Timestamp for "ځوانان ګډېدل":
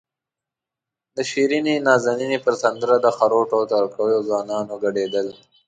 4.27-5.27